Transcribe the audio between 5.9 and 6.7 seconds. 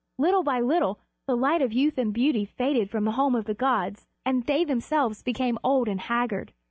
haggard.